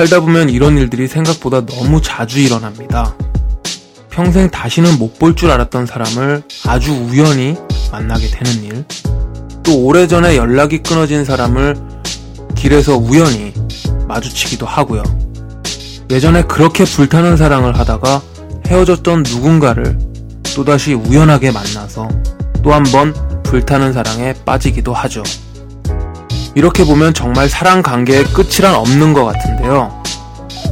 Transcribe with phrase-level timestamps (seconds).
[0.00, 3.14] 살다 보면 이런 일들이 생각보다 너무 자주 일어납니다.
[4.08, 7.54] 평생 다시는 못 볼 줄 알았던 사람을 아주 우연히
[7.92, 8.84] 만나게 되는 일.
[9.62, 11.76] 또 오래전에 연락이 끊어진 사람을
[12.54, 13.52] 길에서 우연히
[14.08, 15.02] 마주치기도 하고요.
[16.08, 18.22] 예전에 그렇게 불타는 사랑을 하다가
[18.68, 19.98] 헤어졌던 누군가를
[20.54, 22.08] 또다시 우연하게 만나서
[22.62, 25.22] 또 한 번 불타는 사랑에 빠지기도 하죠.
[26.54, 30.02] 이렇게 보면 정말 사랑 관계의 끝이란 없는 것 같은데요.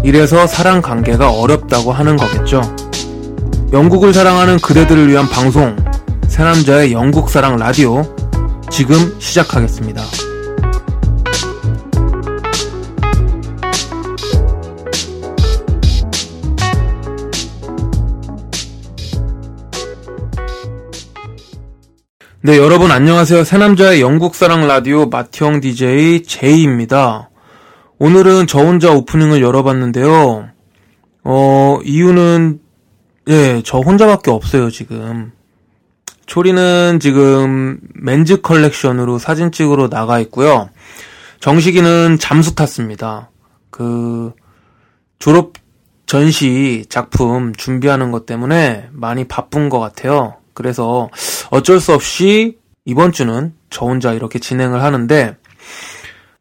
[0.04, 2.62] 이래서 사랑 관계가 어렵다고 하는 거겠죠.
[3.72, 5.76] 영국을 사랑하는 그대들을 위한 방송,
[6.28, 8.02] 새남자의 영국 사랑 라디오,
[8.70, 10.02] 지금 시작하겠습니다.
[22.48, 23.44] 네, 여러분 안녕하세요.
[23.44, 27.28] 세 남자의 영국사랑 라디오 마티형 DJ 제이입니다.
[27.98, 30.48] 오늘은 저 혼자 오프닝을 열어봤는데요.
[31.24, 32.60] 어, 이유는,
[33.28, 35.32] 예, 저 혼자밖에 없어요, 지금.
[36.24, 40.70] 초리는 지금 Men's Collection으로 사진 찍으러 나가 있고요.
[41.40, 43.28] 정식이는 잠수 탔습니다.
[43.68, 44.32] 그,
[45.18, 45.52] 졸업
[46.06, 50.37] 전시 작품 준비하는 것 때문에 많이 바쁜 것 같아요.
[50.58, 51.08] 그래서
[51.50, 55.36] 어쩔 수 없이 이번 주는 저 혼자 이렇게 진행을 하는데,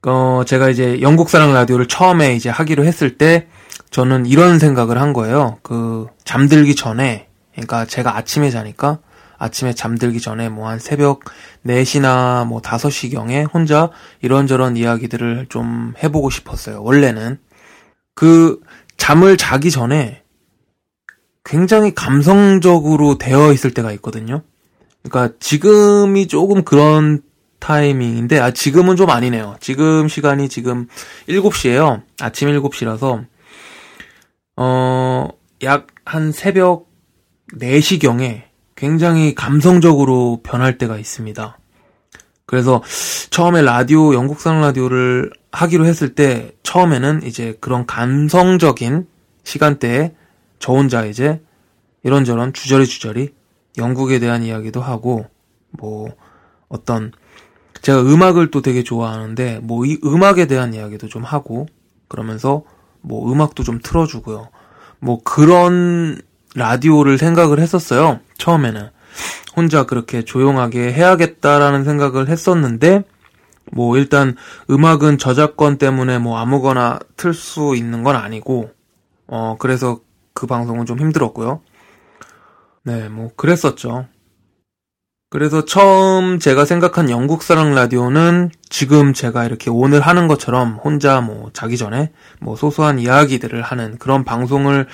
[0.07, 3.47] 어, 제가 이제 영국 사랑 라디오를 처음에 이제 하기로 했을 때,
[3.91, 5.59] 저는 이런 생각을 한 거예요.
[5.61, 8.97] 그, 잠들기 전에, 그러니까 제가 아침에 자니까,
[9.37, 11.19] 아침에 잠들기 전에 뭐 한 새벽
[11.63, 13.91] 4시나 뭐 5시경에 혼자
[14.23, 16.81] 이런저런 이야기들을 좀 해보고 싶었어요.
[16.81, 17.37] 원래는.
[18.15, 18.59] 그,
[18.97, 20.23] 잠을 자기 전에
[21.47, 24.43] 굉장히 감성적으로 되어 있을 때가 있거든요.
[25.01, 27.21] 그러니까 지금이 조금 그런
[27.59, 29.55] 타이밍인데, 아, 지금은 좀 아니네요.
[29.59, 30.87] 지금 시간이 지금
[31.27, 32.03] 7시에요.
[32.19, 33.25] 아침 7시라서,
[34.57, 35.29] 어,
[35.63, 36.87] 약 한 새벽
[37.59, 38.43] 4시경에
[38.75, 41.57] 굉장히 감성적으로 변할 때가 있습니다.
[42.45, 42.81] 그래서
[43.29, 49.05] 처음에 라디오, 영국산 라디오를 하기로 했을 때, 처음에는 이제 그런 감성적인
[49.43, 50.13] 시간대에
[50.59, 51.41] 저 혼자 이제
[52.03, 53.33] 이런저런 주저리 주저리
[53.77, 55.25] 영국에 대한 이야기도 하고
[55.71, 56.09] 뭐
[56.69, 57.11] 어떤
[57.81, 61.67] 제가 음악을 또 되게 좋아하는데 뭐 이 음악에 대한 이야기도 좀 하고
[62.07, 62.63] 그러면서
[63.01, 64.49] 뭐 음악도 좀 틀어주고요.
[64.99, 66.19] 뭐 그런
[66.55, 68.19] 라디오를 생각을 했었어요.
[68.37, 68.89] 처음에는
[69.55, 73.03] 혼자 그렇게 조용하게 해야겠다라는 생각을 했었는데
[73.71, 74.35] 뭐 일단
[74.69, 78.71] 음악은 저작권 때문에 뭐 아무거나 틀 수 있는 건 아니고
[79.27, 79.99] 어 그래서
[80.37, 81.61] 그 방송은 좀 힘들었고요.
[82.83, 84.05] 네, 뭐 그랬었죠.
[85.31, 91.49] 그래서 처음 제가 생각한 영국 사랑 라디오는 지금 제가 이렇게 오늘 하는 것처럼 혼자 뭐
[91.53, 94.85] 자기 전에 뭐 소소한 이야기들을 하는 그런 방송을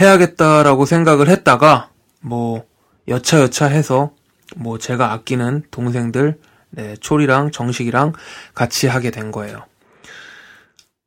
[0.00, 1.90] 해야겠다라고 생각을 했다가
[2.20, 2.64] 뭐
[3.08, 4.12] 여차여차 해서
[4.56, 6.38] 뭐 제가 아끼는 동생들
[6.70, 8.12] 네, 초리랑 정식이랑
[8.54, 9.67] 같이 하게 된 거예요.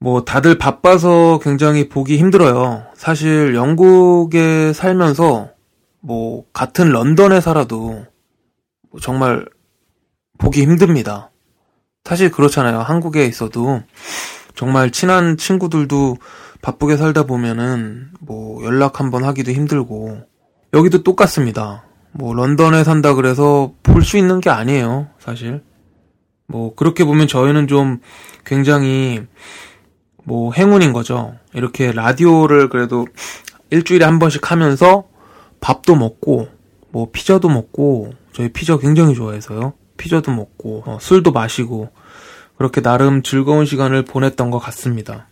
[0.03, 2.87] 뭐 다들 바빠서 굉장히 보기 힘들어요.
[2.95, 5.49] 사실 영국에 살면서
[5.99, 8.03] 뭐 같은 런던에 살아도
[8.99, 9.45] 정말
[10.39, 11.29] 보기 힘듭니다.
[12.03, 12.79] 사실 그렇잖아요.
[12.79, 13.83] 한국에 있어도
[14.55, 16.17] 정말 친한 친구들도
[16.63, 20.17] 바쁘게 살다 보면은 뭐 연락 한번 하기도 힘들고
[20.73, 21.85] 여기도 똑같습니다.
[22.11, 25.09] 뭐 런던에 산다 그래서 볼 수 있는 게 아니에요.
[25.19, 25.61] 사실
[26.47, 27.99] 뭐 그렇게 보면 저희는 좀
[28.47, 29.21] 굉장히
[30.23, 31.35] 뭐 행운인 거죠.
[31.53, 33.07] 이렇게 라디오를 그래도
[33.69, 35.05] 일주일에 한 번씩 하면서
[35.59, 36.47] 밥도 먹고
[36.89, 39.73] 뭐 피자도 먹고 저희 피자 굉장히 좋아해서요.
[39.97, 41.89] 피자도 먹고 어, 술도 마시고
[42.57, 45.27] 그렇게 나름 즐거운 시간을 보냈던 것 같습니다.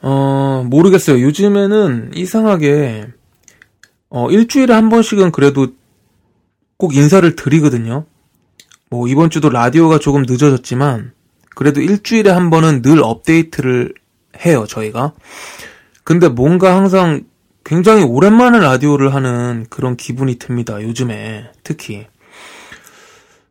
[0.00, 1.20] 어 모르겠어요.
[1.20, 3.08] 요즘에는 이상하게
[4.10, 5.68] 어 일주일에 한 번씩은 그래도
[6.76, 8.06] 꼭 인사를 드리거든요.
[8.90, 11.12] 뭐 이번 주도 라디오가 조금 늦어졌지만
[11.58, 13.92] 그래도 일주일에 한 번은 늘 업데이트를
[14.46, 15.12] 해요, 저희가.
[16.04, 17.24] 근데 뭔가 항상
[17.64, 20.80] 굉장히 오랜만에 라디오를 하는 그런 기분이 듭니다.
[20.80, 22.06] 요즘에 특히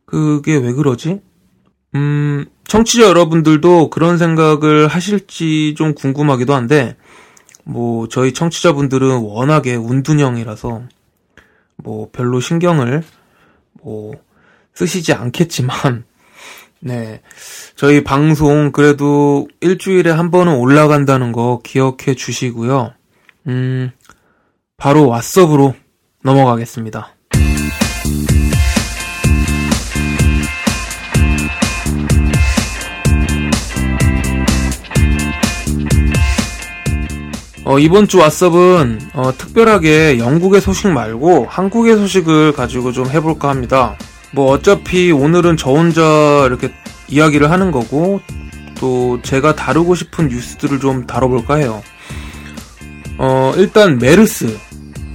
[0.06, 1.20] 그게 왜 그러지?
[1.96, 6.96] 음, 청취자 여러분들도 그런 생각을 하실지 좀 궁금하기도 한데
[7.64, 10.82] 뭐 저희 청취자분들은 워낙에 운둔형이라서
[11.76, 13.02] 뭐 별로 신경을
[13.82, 14.14] 뭐
[14.72, 16.04] 쓰시지 않겠지만
[16.80, 17.20] 네.
[17.74, 22.92] 저희 방송 그래도 일주일에 한 번은 올라간다는 거 기억해 주시고요.
[23.48, 23.90] 음,
[24.76, 25.74] 바로 왓썹으로
[26.22, 27.14] 넘어가겠습니다.
[37.64, 43.94] 어, 이번 주 왓썹은 어, 특별하게 영국의 소식 말고 한국의 소식을 가지고 좀 해볼까 합니다.
[44.32, 46.02] 뭐 어차피 오늘은 저 혼자
[46.46, 46.72] 이렇게
[47.08, 48.20] 이야기를 하는 거고
[48.78, 51.82] 또 제가 다루고 싶은 뉴스들을 좀 다뤄볼까 해요.
[53.18, 54.58] 어, 일단 메르스.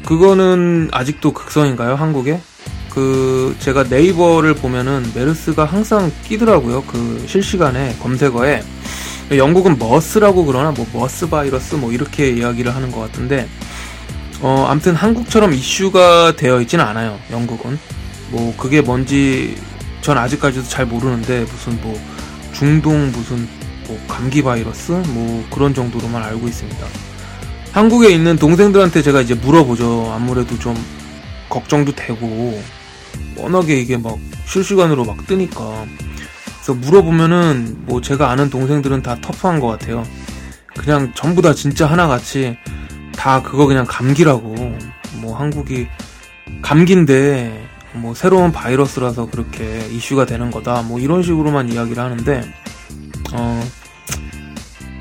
[0.05, 2.41] 그거는 아직도 극성인가요, 한국에?
[2.89, 6.83] 그, 제가 네이버를 보면은 메르스가 항상 끼더라고요.
[6.83, 8.61] 그 실시간에 검색어에.
[9.31, 13.47] 영국은 MERS라고 그러나 뭐 MERS 바이러스 뭐 이렇게 이야기를 하는 것 같은데
[14.41, 17.79] 어 아무튼 한국처럼 이슈가 되어 있지는 않아요 영국은
[18.33, 19.55] 뭐 그게 뭔지
[20.01, 21.97] 전 아직까지도 잘 모르는데 무슨 뭐
[22.51, 23.47] 중동 무슨
[23.87, 26.85] 뭐 감기 바이러스 뭐 그런 정도로만 알고 있습니다.
[27.71, 30.11] 한국에 있는 동생들한테 제가 이제 물어보죠.
[30.15, 30.75] 아무래도 좀
[31.47, 32.59] 걱정도 되고
[33.37, 35.85] 워낙에 이게 막 실시간으로 막 뜨니까.
[36.55, 40.03] 그래서 물어보면은 뭐 제가 아는 동생들은 다 터프한 것 같아요.
[40.75, 42.57] 그냥 전부 다 진짜 하나같이
[43.15, 44.55] 다 그거 그냥 감기라고.
[45.17, 45.87] 뭐 한국이
[46.61, 52.53] 감기인데 뭐 새로운 바이러스라서 그렇게 이슈가 되는 거다 뭐 이런 식으로만 이야기를 하는데
[53.33, 53.63] 어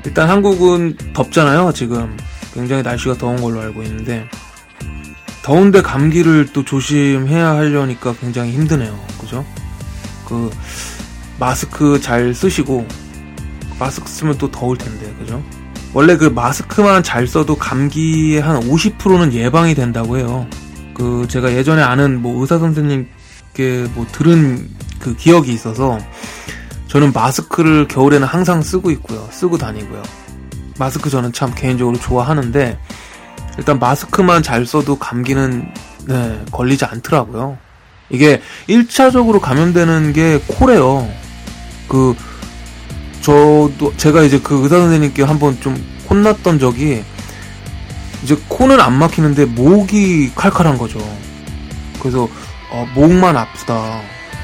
[0.05, 2.15] 일단 한국은 덥잖아요 지금
[2.53, 4.27] 굉장히 날씨가 더운 걸로 알고 있는데
[5.41, 9.45] 더운데 감기를 또 조심해야 하려니까 굉장히 힘드네요 그죠
[10.27, 10.51] 그
[11.39, 12.87] 마스크 잘 쓰시고
[13.79, 15.43] 마스크 쓰면 또 더울 텐데 그죠?
[15.93, 20.47] 원래 그 마스크만 잘 써도 감기의 한 50%는 예방이 된다고 해요.
[20.93, 24.69] 그 제가 예전에 아는 뭐 의사 선생님께 뭐 들은
[24.99, 25.97] 그 기억이 있어서
[26.87, 29.27] 저는 마스크를 겨울에는 항상 쓰고 있고요.
[29.31, 30.03] 쓰고 다니고요.
[30.77, 32.77] 마스크 저는 참 개인적으로 좋아하는데
[33.57, 35.71] 일단 마스크만 잘 써도 감기는
[36.07, 37.57] 네, 걸리지 않더라고요.
[38.09, 41.07] 이게 1차적으로 감염되는 게 코래요.
[41.87, 42.15] 그
[43.21, 45.75] 저도 제가 이제 그 의사 선생님께 한번 좀
[46.09, 47.03] 혼났던 적이
[48.23, 50.99] 이제 코는 안 막히는데 목이 칼칼한 거죠.
[51.99, 52.27] 그래서
[52.71, 54.01] 어, 목만 아프다.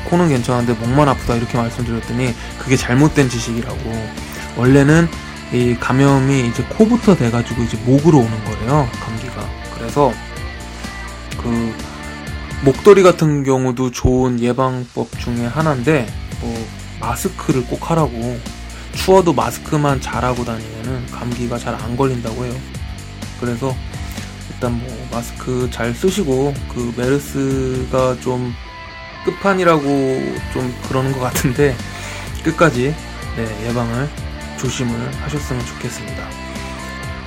[0.09, 4.09] 코는 괜찮은데 목만 아프다 이렇게 말씀드렸더니 그게 잘못된 지식이라고.
[4.57, 5.07] 원래는
[5.53, 8.87] 이 감염이 이제 코부터 돼가지고 이제 목으로 오는 거래요.
[9.01, 9.47] 감기가.
[9.75, 10.11] 그래서
[11.41, 11.73] 그
[12.63, 16.07] 목도리 같은 경우도 좋은 예방법 중에 하나인데
[16.41, 16.67] 뭐
[16.99, 18.37] 마스크를 꼭 하라고
[18.93, 22.53] 추워도 마스크만 잘하고 다니면은 감기가 잘 안 걸린다고 해요.
[23.39, 23.75] 그래서
[24.49, 28.53] 일단 뭐 마스크 잘 쓰시고 그 메르스가 좀
[29.25, 29.83] 끝판이라고
[30.53, 31.75] 좀 그러는 것 같은데
[32.43, 32.95] 끝까지
[33.35, 34.09] 네, 예방을
[34.57, 36.27] 조심을 하셨으면 좋겠습니다.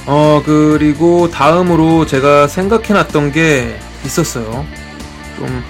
[0.06, 4.66] 어 그리고 다음으로 제가 생각해놨던 게 있었어요.
[5.36, 5.62] 좀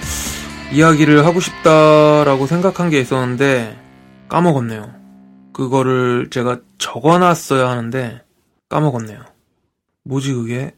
[0.71, 3.77] 이야기를 하고 싶다라고 생각한 게 있었는데
[4.27, 4.91] 까먹었네요.
[5.53, 8.21] 그거를 제가 적어놨어야 하는데
[8.69, 9.32] 까먹었네요.
[10.03, 10.75] 뭐지 그게?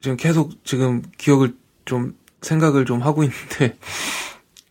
[0.00, 3.76] 지금 계속 지금 기억을 좀 생각을 좀 하고 있는데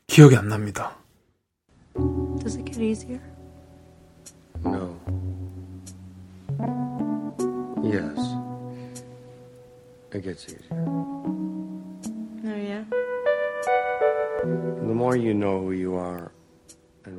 [0.08, 0.98] 기억이 안 납니다.
[2.40, 3.22] Does it get easier?
[4.64, 4.96] No.
[7.84, 8.20] Yes.
[10.14, 10.70] It gets easier.
[12.44, 12.84] Oh yeah.
[14.44, 16.32] The more you know who you are.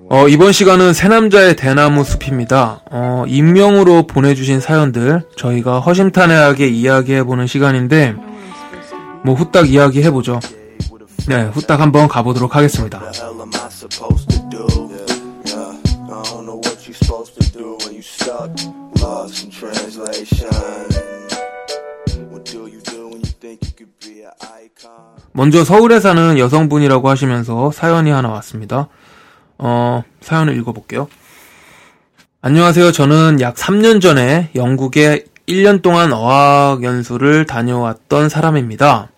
[0.08, 2.80] 어, 이번 시간은 새남자의 대나무 숲입니다.
[2.90, 8.14] 어, 익명으로 보내주신 사연들 저희가 허심탄회하게 이야기해보는 시간인데
[9.24, 10.38] 뭐 후딱 이야기해보죠.
[11.28, 13.02] 네, 후딱 한번 가보도록 하겠습니다.
[25.32, 28.88] 먼저 서울에 사는 여성분이라고 하시면서 사연이 하나 왔습니다.
[29.58, 31.08] 어, 사연을 읽어볼게요.
[32.42, 32.92] 안녕하세요.
[32.92, 39.08] 저는 약 3년 전에 영국에 1년 동안 어학 연수를 다녀왔던 사람입니다.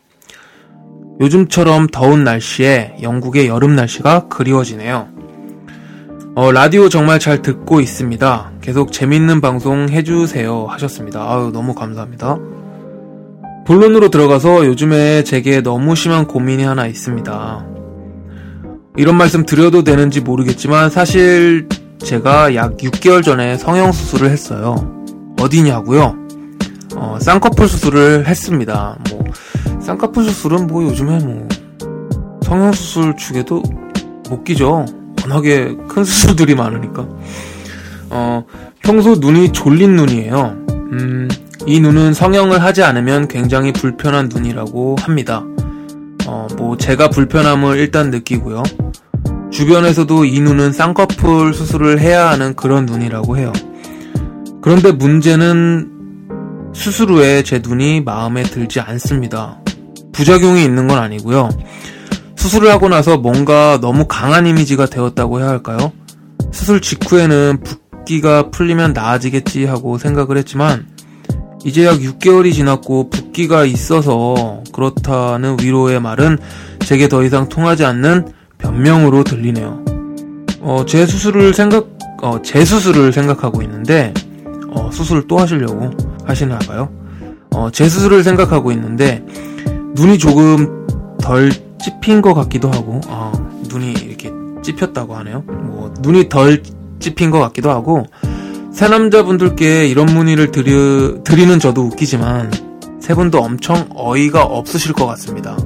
[1.20, 5.08] 요즘처럼 더운 날씨에 영국의 여름 날씨가 그리워지네요.
[6.36, 8.52] 어, 라디오 정말 잘 듣고 있습니다.
[8.60, 11.20] 계속 재밌는 방송 해주세요 하셨습니다.
[11.22, 12.38] 아유, 너무 감사합니다.
[13.66, 17.77] 본론으로 들어가서 요즘에 제게 너무 심한 고민이 하나 있습니다.
[18.98, 25.04] 이런 말씀 드려도 되는지 모르겠지만 사실 제가 약 6개월 전에 성형 수술을 했어요.
[25.40, 26.16] 어디냐고요?
[26.96, 28.98] 어, 쌍꺼풀 수술을 했습니다.
[29.08, 29.24] 뭐
[29.80, 31.48] 쌍꺼풀 수술은 뭐 요즘에 뭐
[32.42, 33.62] 성형 수술 축에도
[34.28, 34.84] 못 끼죠.
[35.22, 37.06] 워낙에 큰 수술들이 많으니까.
[38.10, 38.44] 어,
[38.82, 40.56] 평소 눈이 졸린 눈이에요.
[40.70, 41.28] 음,
[41.66, 45.44] 이 눈은 성형을 하지 않으면 굉장히 불편한 눈이라고 합니다.
[46.26, 48.64] 어, 뭐 제가 불편함을 일단 느끼고요.
[49.58, 53.52] 주변에서도 이 눈은 쌍꺼풀 수술을 해야 하는 그런 눈이라고 해요.
[54.62, 55.90] 그런데 문제는
[56.72, 59.58] 수술 후에 제 눈이 마음에 들지 않습니다.
[60.12, 61.48] 부작용이 있는 건 아니고요.
[62.36, 65.90] 수술을 하고 나서 뭔가 너무 강한 이미지가 되었다고 해야 할까요?
[66.52, 70.86] 수술 직후에는 붓기가 풀리면 나아지겠지 하고 생각을 했지만
[71.64, 76.38] 이제 약 6개월이 지났고 붓기가 있어서 그렇다는 위로의 말은
[76.78, 79.84] 제게 더 이상 통하지 않는 변명으로 들리네요.
[80.60, 81.88] 어, 제 수술을 생각,
[82.22, 84.12] 어, 제 수술을 생각하고 있는데,
[84.70, 85.90] 어, 수술을 또 하시려고
[86.24, 86.90] 하시나 봐요.
[87.50, 89.24] 어, 제 수술을 생각하고 있는데,
[89.94, 90.86] 눈이 조금
[91.20, 93.32] 덜 찝힌 것 같기도 하고, 아,
[93.68, 95.42] 눈이 이렇게 찝혔다고 하네요.
[95.46, 96.62] 뭐, 눈이 덜
[96.98, 98.04] 찝힌 것 같기도 하고,
[98.72, 102.50] 새 남자분들께 이런 문의를 드리, 드리는 저도 웃기지만,
[103.00, 105.56] 세 분도 엄청 어이가 없으실 것 같습니다.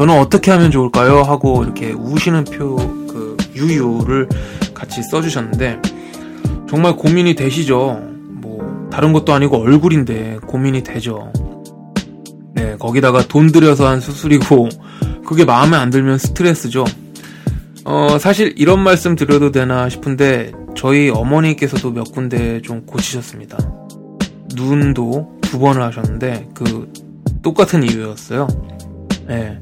[0.00, 1.20] 저는 어떻게 하면 좋을까요?
[1.20, 2.76] 하고 이렇게 우시는 표,
[3.06, 4.30] 그, 유유를
[4.72, 5.82] 같이 써주셨는데,
[6.70, 8.00] 정말 고민이 되시죠?
[8.40, 11.30] 뭐, 다른 것도 아니고 얼굴인데 고민이 되죠.
[12.54, 14.70] 네, 거기다가 돈 들여서 한 수술이고,
[15.26, 16.86] 그게 마음에 안 들면 스트레스죠.
[17.84, 23.58] 어, 사실 이런 말씀 드려도 되나 싶은데, 저희 어머니께서도 몇 군데 좀 고치셨습니다.
[24.56, 26.90] 눈도 두 번을 하셨는데, 그,
[27.42, 28.48] 똑같은 이유였어요.
[29.28, 29.58] 네.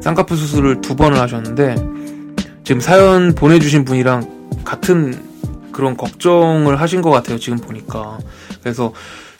[0.00, 1.76] 쌍꺼풀 수술을 두 번을 하셨는데,
[2.64, 5.30] 지금 사연 보내주신 분이랑 같은
[5.72, 8.18] 그런 걱정을 하신 것 같아요, 지금 보니까.
[8.60, 8.92] 그래서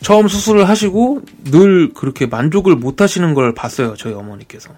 [0.02, 4.70] 처음 수술을 하시고 늘 그렇게 만족을 못 하시는 걸 봤어요, 저희 어머니께서.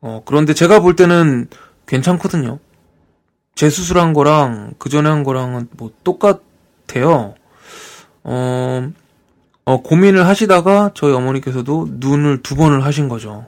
[0.00, 1.48] 어, 그런데 제가 볼 때는
[1.86, 2.58] 괜찮거든요.
[3.54, 7.34] 제 수술한 거랑 그 전에 한 거랑은 뭐 똑같아요.
[8.22, 8.92] 어,
[9.64, 13.46] 어, 고민을 하시다가 저희 어머니께서도 눈을 두 번을 하신 거죠.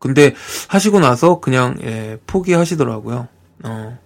[0.00, 0.34] 근데
[0.66, 3.28] 하시고 나서 그냥 예, 포기하시더라고요.
[3.62, 3.98] 어.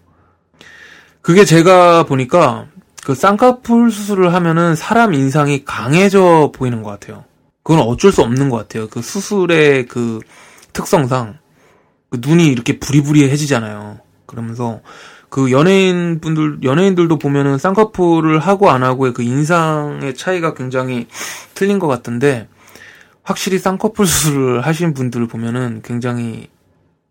[1.22, 2.66] 그게 제가 보니까
[3.04, 7.24] 그 쌍꺼풀 수술을 하면은 사람 인상이 강해져 보이는 것 같아요.
[7.62, 8.88] 그건 어쩔 수 없는 것 같아요.
[8.88, 10.20] 그 수술의 그
[10.72, 11.38] 특성상
[12.10, 14.00] 그 눈이 이렇게 부리부리해지잖아요.
[14.26, 14.80] 그러면서
[15.30, 21.06] 그 연예인 분들 연예인들도 보면은 쌍꺼풀을 하고 안 하고의 그 인상의 차이가 굉장히
[21.54, 22.48] 틀린 것 같은데
[23.24, 26.48] 확실히 쌍꺼풀 수술을 하신 분들을 보면은 굉장히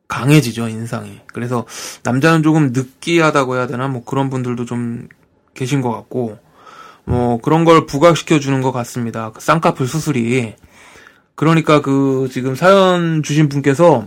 [0.08, 1.20] 강해지죠 인상이.
[1.34, 1.65] 그래서
[2.03, 5.10] 남자는 조금 느끼하다고 해야 되나 뭐 그런 분들도 좀
[5.55, 6.38] 계신 것 같고
[7.03, 9.32] 뭐 그런 걸 부각시켜 주는 것 같습니다.
[9.32, 10.53] 그 쌍꺼풀 수술이.
[11.36, 14.05] 그러니까 그 지금 사연 주신 분께서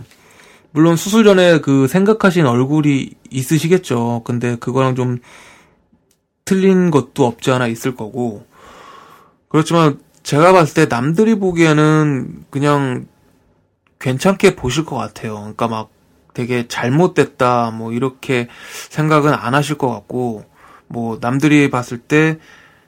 [0.71, 4.21] 물론 수술 전에 그 생각하신 얼굴이 있으시겠죠.
[4.23, 5.17] 근데 그거랑 좀
[6.45, 8.45] 틀린 것도 없지 않아 있을 거고.
[9.49, 13.05] 그렇지만 제가 봤을 때 남들이 보기에는 그냥
[13.97, 15.35] 괜찮게 보실 것 같아요.
[15.35, 15.89] 그러니까 막
[16.33, 18.49] 되게 잘못됐다, 뭐 이렇게
[18.89, 20.43] 생각은 안 하실 것 같고,
[20.87, 22.39] 뭐 남들이 봤을 때,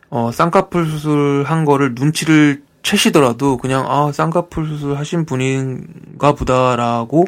[0.09, 7.23] 어, 쌍꺼풀 수술 한 거를 눈치를 채시더라도 그냥, 아, 쌍꺼풀 수술 하신 분인가 보다라고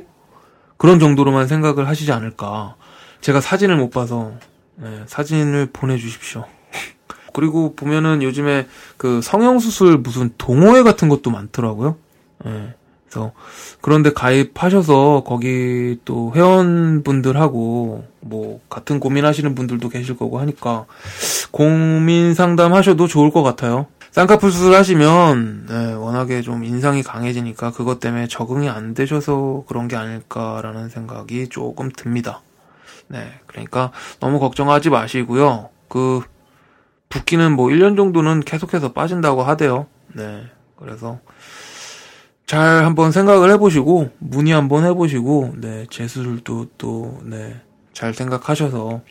[0.75, 2.75] 그런 정도로만 생각을 하시지 않을까.
[3.21, 4.33] 제가 사진을 못 봐서,
[4.75, 6.43] 네, 사진을 보내주십시오.
[7.33, 11.97] 그리고 보면은 요즘에 그 성형수술 무슨 동호회 같은 것도 많더라고요.
[12.45, 12.73] 네.
[13.11, 13.33] 그래서
[13.81, 20.85] 그런데 가입하셔서 거기 또 회원분들하고 뭐 같은 고민하시는 분들도 계실 거고 하니까
[21.51, 23.87] 고민 상담하셔도 좋을 것 같아요.
[24.11, 29.95] 쌍꺼풀 수술 하시면 네, 워낙에 좀 인상이 강해지니까 그것 때문에 적응이 안 되셔서 그런 게
[29.95, 32.41] 아닐까라는 생각이 조금 듭니다.
[33.07, 35.69] 네, 그러니까 너무 걱정하지 마시고요.
[35.87, 36.21] 그
[37.11, 39.85] 붓기는 뭐 1년 정도는 계속해서 빠진다고 하대요.
[40.13, 40.43] 네,
[40.77, 41.19] 그래서
[42.47, 49.01] 잘 한번 생각을 해보시고 문의 한번 해보시고 네 재수술도 또네잘 생각하셔서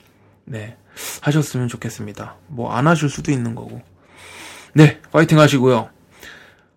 [0.45, 0.77] 네
[1.23, 2.35] 하셨으면 좋겠습니다.
[2.49, 3.81] 뭐 안 하실 수도 있는 거고
[4.75, 5.89] 네 파이팅 하시고요.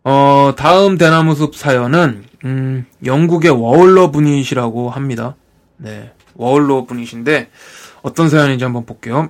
[0.06, 5.36] 어 다음 대나무숲 사연은 음 영국의 워홀러 분이시라고 합니다.
[5.77, 7.50] 네 워홀러 분이신데
[8.03, 9.30] 어떤 사연인지 한번 볼게요.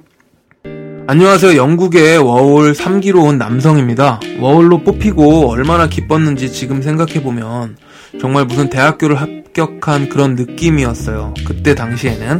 [1.06, 1.58] 안녕하세요.
[1.58, 4.22] 영국의 워홀 3기로 온 남성입니다.
[4.40, 7.76] 워홀로 뽑히고 얼마나 기뻤는지 지금 생각해보면
[8.22, 11.34] 정말 무슨 대학교를 합격한 그런 느낌이었어요.
[11.46, 12.40] 그때 당시에는.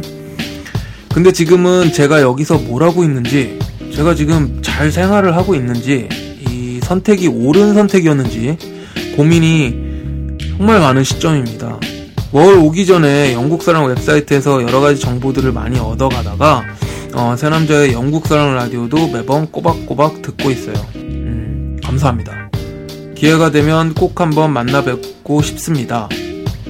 [1.12, 3.58] 근데 지금은 제가 여기서 뭘 하고 있는지,
[3.94, 6.08] 제가 지금 잘 생활을 하고 있는지,
[6.48, 8.56] 이 선택이 옳은 선택이었는지
[9.14, 11.78] 고민이 정말 많은 시점입니다.
[12.32, 16.64] 워홀 오기 전에 영국 사람 웹사이트에서 여러 가지 정보들을 많이 얻어가다가
[17.14, 20.74] 어, 새남자의 영국 사랑 라디오도 매번 꼬박꼬박 듣고 있어요.
[20.96, 22.50] 음, 감사합니다.
[23.14, 26.08] 기회가 되면 꼭 한번 만나 뵙고 싶습니다.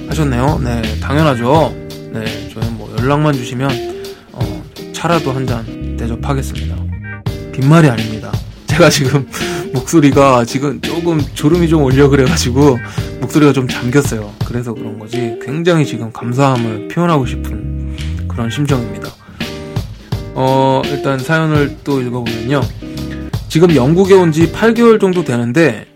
[0.09, 0.61] 하셨네요.
[0.63, 1.75] 네, 당연하죠.
[2.13, 3.71] 네, 저는 뭐 연락만 주시면
[4.33, 6.77] 어, 차라도 한 잔 대접하겠습니다.
[7.53, 8.31] 빈말이 아닙니다.
[8.67, 9.27] 제가 지금
[9.73, 12.79] 목소리가 지금 조금 졸음이 좀 올려 그래가지고
[13.21, 14.31] 목소리가 좀 잠겼어요.
[14.45, 17.97] 그래서 그런 거지 굉장히 지금 감사함을 표현하고 싶은
[18.29, 19.09] 그런 심정입니다.
[20.35, 22.61] 어, 일단 사연을 또 읽어보면요.
[23.49, 25.87] 지금 영국에 온 지 8개월 정도 되는데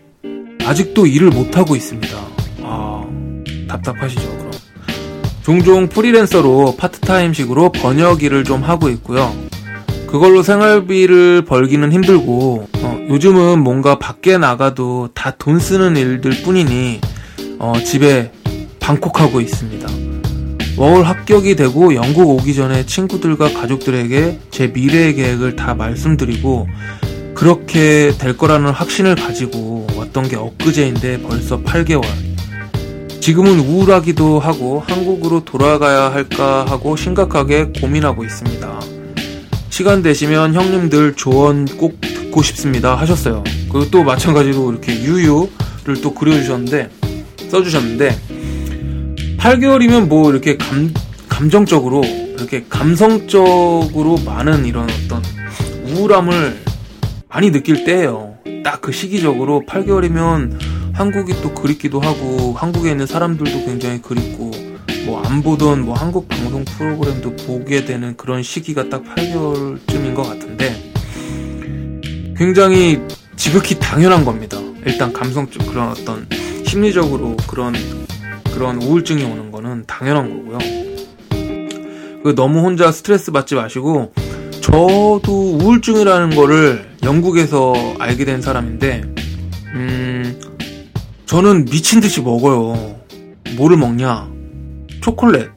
[0.65, 2.17] 아직도 일을 못하고 있습니다.
[2.63, 3.05] 아,
[3.67, 4.51] 답답하시죠, 그럼.
[5.43, 9.33] 종종 프리랜서로 파트타임식으로 번역 일을 좀 하고 있고요.
[10.07, 16.99] 그걸로 생활비를 벌기는 힘들고 어, 요즘은 뭔가 밖에 나가도 다 돈 쓰는 일들 뿐이니
[17.59, 18.31] 어, 집에
[18.79, 19.87] 방콕하고 있습니다.
[20.79, 26.69] 워홀 합격이 되고 영국 오기 전에 친구들과 가족들에게 제 미래의 계획을 다 말씀드리고
[27.35, 32.05] 그렇게 될 거라는 확신을 가지고 왔던 게 엊그제인데 벌써 8개월.
[33.19, 38.79] 지금은 우울하기도 하고 한국으로 돌아가야 할까 하고 심각하게 고민하고 있습니다.
[39.69, 43.43] 시간 되시면 형님들 조언 꼭 듣고 싶습니다 하셨어요.
[43.69, 46.89] 그리고 또 마찬가지로 이렇게 유유를 또 그려주셨는데
[47.49, 48.38] 써주셨는데
[49.39, 50.93] 8개월이면 뭐 이렇게 감,
[51.27, 55.23] 감정적으로 이렇게 감성적으로 많은 이런 어떤
[55.85, 56.63] 우울함을
[57.29, 58.37] 많이 느낄 때예요.
[58.63, 60.57] 딱 그 시기적으로 8개월이면
[60.93, 64.51] 한국이 또 그립기도 하고 한국에 있는 사람들도 굉장히 그립고
[65.05, 70.91] 뭐 안 보던 뭐 한국 방송 프로그램도 보게 되는 그런 시기가 딱 8개월쯤인 것 같은데
[72.37, 72.99] 굉장히
[73.35, 74.57] 지극히 당연한 겁니다.
[74.85, 76.27] 일단 감성적 그런 어떤
[76.65, 77.73] 심리적으로 그런
[78.53, 80.57] 그런 우울증이 오는 거는 당연한 거고요.
[82.23, 84.13] 그 너무 혼자 스트레스 받지 마시고
[84.61, 89.01] 저도 우울증이라는 거를 영국에서 알게 된 사람인데
[89.73, 90.39] 음
[91.25, 92.99] 저는 미친 듯이 먹어요.
[93.55, 94.29] 뭐를 먹냐?
[95.01, 95.49] 초콜릿,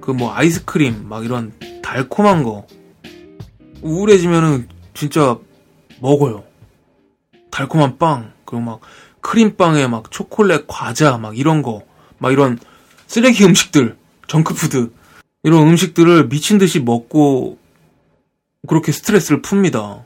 [0.00, 2.66] 그 뭐 아이스크림 막 이런 달콤한 거
[3.82, 5.36] 우울해지면은 진짜
[6.00, 6.44] 먹어요.
[7.50, 8.80] 달콤한 빵, 그리고 막
[9.20, 11.82] 크림빵에 막 초콜릿, 과자 막 이런 거,
[12.18, 12.58] 막 이런
[13.06, 14.90] 쓰레기 음식들, 정크푸드
[15.42, 17.58] 이런 음식들을 미친 듯이 먹고
[18.66, 20.04] 그렇게 스트레스를 풉니다.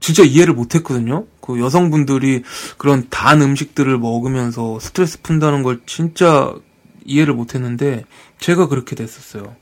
[0.00, 1.26] 진짜 이해를 못했거든요.
[1.40, 2.42] 그 여성분들이
[2.78, 6.54] 그런 단 음식들을 먹으면서 스트레스 푼다는 걸 진짜
[7.04, 8.04] 이해를 못했는데
[8.38, 9.56] 제가 그렇게 됐었어요.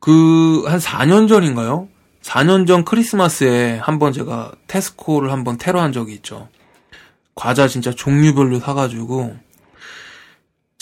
[0.00, 1.88] 그 한 4년 전인가요?
[2.22, 6.48] 4년 전 크리스마스에 한번 제가 테스코를 한번 테러한 적이 있죠.
[7.34, 9.36] 과자 진짜 종류별로 사가지고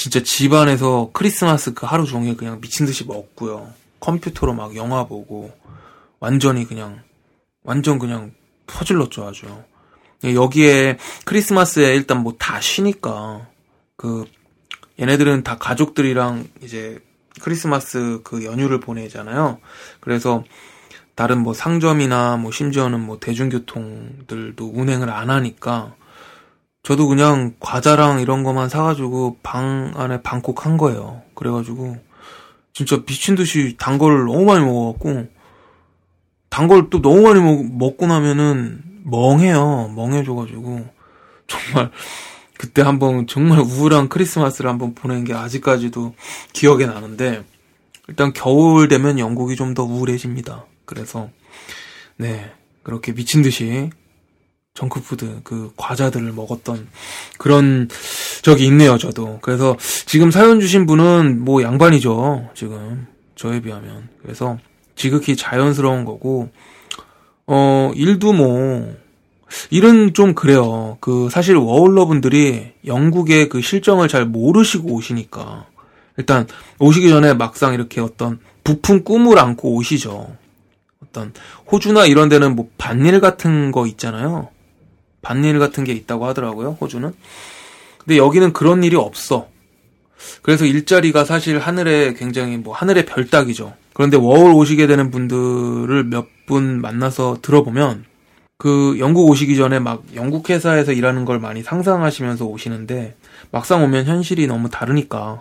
[0.07, 3.73] 진짜 집안에서 크리스마스 그 하루 종일 그냥 미친 듯이 먹고요.
[3.99, 5.53] 컴퓨터로 막 영화 보고
[6.21, 7.03] 완전히 그냥
[7.65, 8.31] 완전 그냥
[8.69, 9.47] 퍼질렀죠 아주.
[10.23, 13.49] 여기에 크리스마스에 일단 뭐 다 쉬니까
[13.97, 14.27] 그
[15.01, 17.01] 얘네들은 다 가족들이랑 이제
[17.43, 19.59] 크리스마스 그 연휴를 보내잖아요.
[19.99, 20.45] 그래서
[21.17, 25.97] 다른 뭐 상점이나 뭐 심지어는 뭐 대중교통들도 운행을 안 하니까
[26.87, 31.21] 저도 그냥 과자랑 이런 거만 사가지고 방 안에 방콕 한 거예요.
[31.35, 31.97] 그래가지고
[32.73, 35.27] 진짜 미친 듯이 단 거를 너무 많이 먹어갖고
[36.49, 39.95] 단 걸 또 너무 많이 먹, 먹고 나면은 멍해요.
[39.97, 40.87] 멍해져가지고
[41.49, 41.91] 정말
[42.57, 46.15] 그때 한번 정말 우울한 크리스마스를 한번 보낸 게 아직까지도
[46.53, 47.43] 기억에 나는데
[48.07, 50.67] 일단 겨울 되면 영국이 좀 더 우울해집니다.
[50.85, 51.31] 그래서
[52.17, 52.49] 네
[52.85, 53.91] 그렇게 미친 듯이
[54.77, 56.87] 정크푸드 그 과자들을 먹었던
[57.39, 57.89] 그런
[58.43, 64.59] 적이 있네요 저도 그래서 지금 사연 주신 분은 뭐 양반이죠 지금 저에 비하면 그래서
[64.95, 66.51] 지극히 자연스러운 거고
[67.47, 68.97] 어 일도 뭐
[69.71, 70.99] 일은 좀 그래요.
[71.01, 75.67] 그 사실 워홀러 분들이 영국의 그 실정을 잘 모르시고 오시니까
[76.17, 76.47] 일단
[76.79, 80.37] 오시기 전에 막상 이렇게 어떤 부푼 꿈을 안고 오시죠.
[81.05, 81.33] 어떤
[81.71, 84.49] 호주나 이런 데는 뭐 반일 같은 거 있잖아요.
[85.27, 86.79] 반일 같은 게 있다고 하더라고요.
[86.81, 87.13] 호주는.
[87.99, 89.49] 근데 여기는 그런 일이 없어.
[90.43, 93.75] 그래서 일자리가 사실 하늘에 굉장히 뭐 하늘의 별따기죠.
[93.93, 98.05] 그런데 워홀 오시게 되는 분들을 몇 분 만나서 들어보면
[98.57, 103.17] 그 영국 오시기 전에 막 영국 회사에서 일하는 걸 많이 상상하시면서 오시는데
[103.51, 105.41] 막상 오면 현실이 너무 다르니까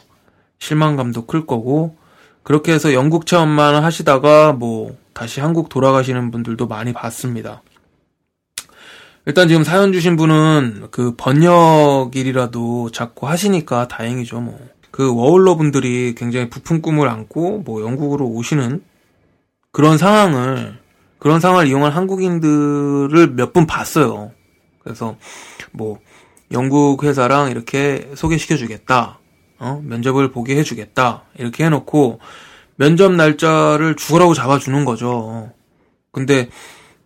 [0.58, 1.96] 실망감도 클 거고
[2.42, 7.62] 그렇게 해서 영국 체험만 하시다가 뭐 다시 한국 돌아가시는 분들도 많이 봤습니다.
[9.26, 14.60] 일단 지금 사연 주신 분은 그 번역일이라도 자꾸 하시니까 다행이죠 뭐.
[14.92, 18.82] 그 워홀러 분들이 굉장히 부푼 꿈을 안고 뭐 영국으로 오시는
[19.72, 20.78] 그런 상황을
[21.20, 24.32] 그런 상황을 이용한 한국인들을 몇 분 봤어요.
[24.80, 25.18] 그래서
[25.72, 26.00] 뭐
[26.52, 29.20] 영국 회사랑 이렇게 소개시켜 주겠다.
[29.58, 29.82] 어?
[29.84, 31.24] 면접을 보게 해 주겠다.
[31.38, 32.20] 이렇게 해 놓고
[32.76, 35.52] 면접 날짜를 죽으라고 잡아 주는 거죠.
[36.12, 36.50] 근데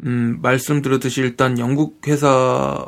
[0.06, 2.86] 음, 말씀드렸듯이 일단 영국 회사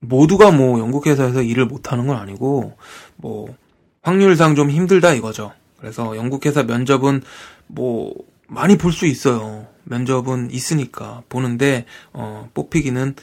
[0.00, 2.76] 모두가 뭐 영국 회사에서 일을 못하는 건 아니고
[3.16, 3.54] 뭐
[4.02, 5.52] 확률상 좀 힘들다 이거죠.
[5.78, 7.22] 그래서 영국 회사 면접은
[7.66, 8.14] 뭐
[8.48, 9.66] 많이 볼 수 있어요.
[9.84, 13.14] 면접은 있으니까 보는데 어, 뽑히기는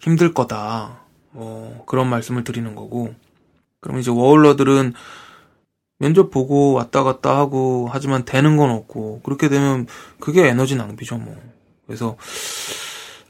[0.00, 1.00] 힘들 거다.
[1.32, 3.14] 뭐 그런 말씀을 드리는 거고.
[3.80, 4.94] 그럼 이제 워홀러들은
[5.98, 9.86] 면접 보고 왔다 갔다 하고 하지만 되는 건 없고 그렇게 되면
[10.20, 11.36] 그게 에너지 낭비죠 뭐.
[11.88, 12.16] 그래서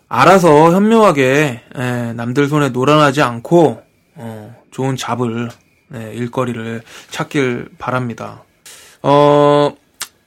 [0.08, 3.80] 알아서 현명하게 예, 남들 손에 노란하지 않고
[4.16, 5.48] 어, 좋은 잡을
[5.88, 8.42] 네, 일거리를 찾길 바랍니다.
[9.02, 9.74] 어,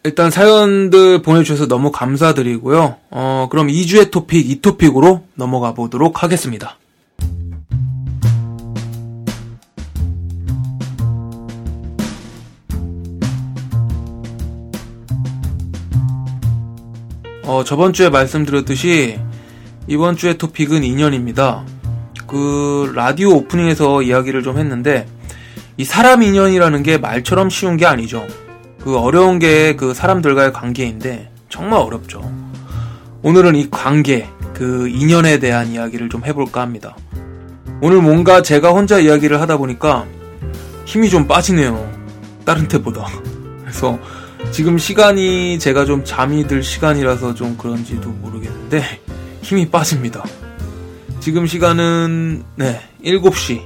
[0.04, 2.98] 일단 사연들 보내주셔서 너무 감사드리고요.
[3.12, 6.78] 어, 그럼 2주의 토픽, 2토픽으로 넘어가 보도록 하겠습니다.
[17.44, 19.20] 어, 저번 주에 말씀드렸듯이
[19.88, 21.66] 이번 주의 토픽은 인연입니다.
[22.28, 25.08] 그 라디오 오프닝에서 이야기를 좀 했는데
[25.78, 28.26] 이 사람 인연이라는 게 말처럼 쉬운 게 아니죠.
[28.80, 32.32] 그 어려운 게 그 사람들과의 관계인데 정말 어렵죠.
[33.24, 36.96] 오늘은 이 관계, 그 인연에 대한 이야기를 좀 해볼까 합니다.
[37.82, 40.06] 오늘 뭔가 제가 혼자 이야기를 하다 보니까
[40.86, 41.92] 힘이 좀 빠지네요.
[42.46, 43.08] 다른 때보다.
[43.62, 44.00] 그래서
[44.52, 48.84] 지금 시간이 제가 좀 잠이 들 시간이라서 좀 그런지도 모르겠는데
[49.42, 50.24] 힘이 빠집니다.
[51.20, 53.62] 지금 시간은 네 7시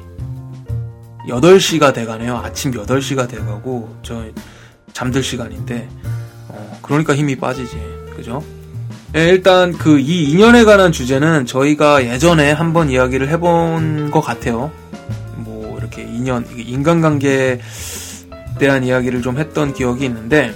[1.27, 2.37] 8시가 돼가네요.
[2.37, 4.23] 아침 8시가 돼가고 저
[4.93, 5.89] 잠들 시간인데
[6.49, 7.77] 어, 그러니까 힘이 빠지지
[8.15, 8.43] 그죠?
[9.11, 14.71] 네, 일단 그 이 인연에 관한 주제는 저희가 예전에 한번 이야기를 해본 것 같아요.
[15.37, 17.59] 뭐 이렇게 인연 인간관계에
[18.59, 20.53] 대한 이야기를 좀 했던 기억이 있는데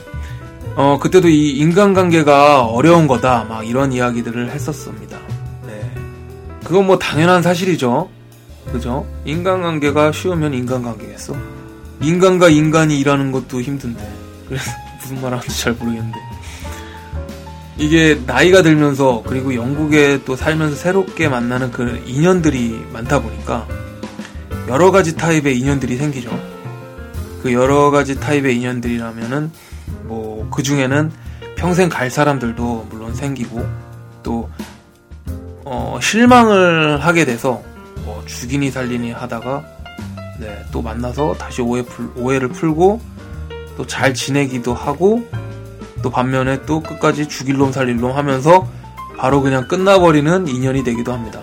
[0.75, 5.17] 어, 그때도 이 인간관계가 어려운 거다, 막 이런 이야기들을 했었습니다.
[5.67, 5.91] 네.
[6.63, 8.09] 그건 뭐 당연한 사실이죠.
[8.71, 9.05] 그죠?
[9.25, 11.35] 인간관계가 쉬우면 인간관계겠어?
[12.01, 14.09] 인간과 인간이 일하는 것도 힘든데.
[14.47, 16.17] 그래서 무슨 말 하는지 잘 모르겠는데.
[17.77, 23.65] 이게 나이가 들면서 그리고 영국에 또 살면서 새롭게 만나는 그 인연들이 많다 보니까
[24.67, 26.29] 여러 가지 타입의 인연들이 생기죠.
[27.41, 29.51] 그 여러 가지 타입의 인연들이라면은
[30.03, 31.11] 뭐 그 중에는
[31.55, 33.65] 평생 갈 사람들도 물론 생기고
[34.23, 34.49] 또
[35.65, 37.61] 어, 실망을 하게 돼서
[38.05, 39.63] 뭐 죽이니 살리니 하다가
[40.39, 43.01] 네, 또 만나서 다시 오해 풀, 오해를 풀고
[43.77, 45.23] 또 잘 지내기도 하고
[46.01, 48.67] 또 반면에 또 끝까지 죽일 놈 살릴 놈 하면서
[49.17, 51.41] 바로 그냥 끝나버리는 인연이 되기도 합니다.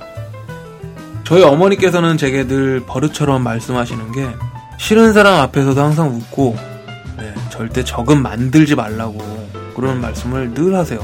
[1.25, 4.29] 저희 어머니께서는 제게 늘 버릇처럼 말씀하시는 게
[4.79, 6.57] 싫은 사람 앞에서도 항상 웃고
[7.57, 9.19] 절대 적은 만들지 말라고
[9.75, 11.01] 그런 말씀을 늘 하세요.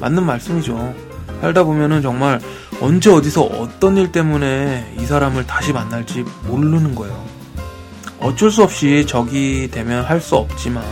[0.00, 0.94] 맞는 말씀이죠.
[1.40, 2.40] 살다 보면은 정말
[2.80, 7.24] 언제 어디서 어떤 일 때문에 이 사람을 다시 만날지 모르는 거예요.
[8.20, 10.84] 어쩔 수 없이 적이 되면 할 수 없지만,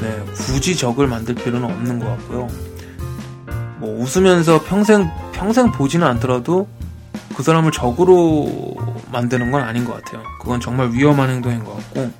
[0.00, 2.48] 네, 굳이 적을 만들 필요는 없는 것 같고요.
[3.78, 6.68] 뭐, 웃으면서 평생, 평생 보지는 않더라도
[7.36, 8.76] 그 사람을 적으로
[9.12, 10.22] 만드는 건 아닌 것 같아요.
[10.40, 12.10] 그건 정말 위험한 행동인 것 같고,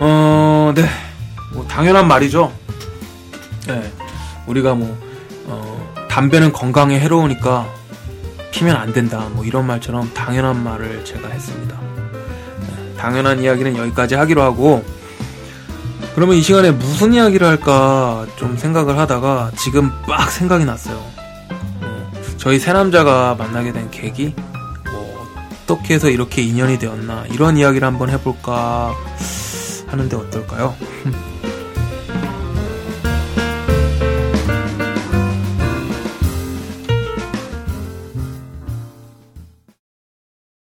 [0.00, 0.88] 어, 네.
[1.52, 2.50] 뭐, 당연한 말이죠.
[3.66, 3.92] 네.
[4.46, 4.98] 우리가 뭐,
[5.44, 7.66] 어, 담배는 건강에 해로우니까
[8.50, 9.28] 피면 안 된다.
[9.32, 11.78] 뭐, 이런 말처럼 당연한 말을 제가 했습니다.
[11.78, 12.94] 네.
[12.96, 14.82] 당연한 이야기는 여기까지 하기로 하고,
[16.14, 20.96] 그러면 이 시간에 무슨 이야기를 할까 좀 생각을 하다가 지금 빡 생각이 났어요.
[21.82, 24.34] 어, 저희 세 남자가 만나게 된 계기?
[24.90, 25.28] 뭐,
[25.62, 27.26] 어떻게 해서 이렇게 인연이 되었나?
[27.30, 28.94] 이런 이야기를 한번 해볼까
[29.90, 30.76] 하는데 어떨까요?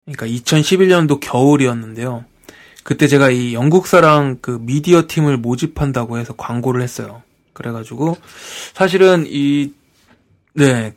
[0.06, 2.26] 그러니까 2011년도 겨울이었는데요.
[2.84, 7.22] 그때 제가 이 영국사랑 그 미디어 팀을 모집한다고 해서 광고를 했어요.
[7.54, 8.18] 그래가지고
[8.74, 9.74] 사실은 이
[10.54, 10.94] 네.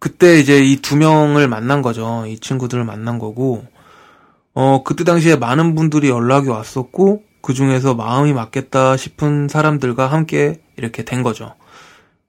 [0.00, 2.24] 그때 이제 이 두 명을 만난 거죠.
[2.28, 3.64] 이 친구들을 만난 거고,
[4.54, 11.04] 어, 그때 당시에 많은 분들이 연락이 왔었고, 그 중에서 마음이 맞겠다 싶은 사람들과 함께 이렇게
[11.04, 11.54] 된 거죠.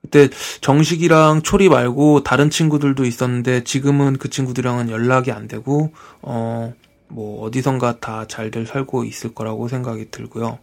[0.02, 0.30] 그때
[0.62, 5.92] 정식이랑 초리 말고 다른 친구들도 있었는데 지금은 그 친구들이랑은 연락이 안 되고
[6.22, 6.74] 어
[7.10, 10.60] 뭐 어디선가 다 잘들 살고 있을 거라고 생각이 들고요.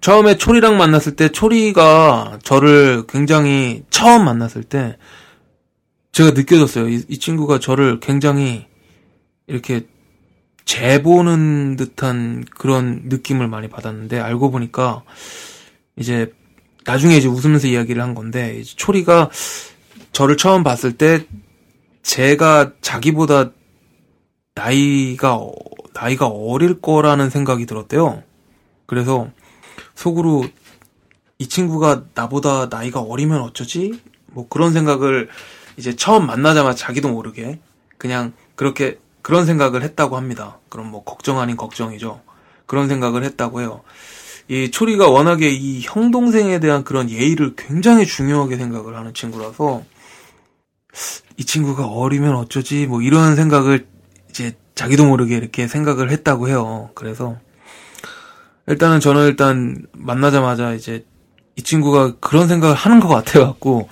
[0.00, 4.98] 처음에 초리랑 만났을 때 초리가 저를 굉장히 처음 만났을 때
[6.12, 6.88] 제가 느껴졌어요.
[6.88, 8.66] 이, 이 친구가 저를 굉장히
[9.46, 9.86] 이렇게
[10.64, 15.02] 재보는 듯한 그런 느낌을 많이 받았는데 알고 보니까
[15.96, 16.32] 이제
[16.84, 19.30] 나중에 이제 웃으면서 이야기를 한 건데 초리가
[20.12, 21.26] 저를 처음 봤을 때
[22.02, 23.52] 제가 자기보다
[24.54, 25.40] 나이가
[25.94, 28.22] 나이가 어릴 거라는 생각이 들었대요.
[28.86, 29.30] 그래서
[29.94, 30.44] 속으로
[31.38, 34.00] 이 친구가 나보다 나이가 어리면 어쩌지?
[34.26, 35.28] 뭐 그런 생각을
[35.76, 37.60] 이제 처음 만나자마자 자기도 모르게
[37.98, 40.58] 그냥 그렇게 그런 생각을 했다고 합니다.
[40.68, 42.20] 그럼 뭐 걱정 아닌 걱정이죠.
[42.66, 43.80] 그런 생각을 했다고 해요.
[44.48, 49.82] 이 초리가 워낙에 이 형 동생에 대한 그런 예의를 굉장히 중요하게 생각을 하는 친구라서
[51.38, 53.86] 이 친구가 어리면 어쩌지 뭐 이런 생각을
[54.28, 56.90] 이제 자기도 모르게 이렇게 생각을 했다고 해요.
[56.94, 57.38] 그래서
[58.66, 61.06] 일단은 저는 일단 만나자마자 이제
[61.56, 63.88] 이 친구가 그런 생각을 하는 것 같아갖고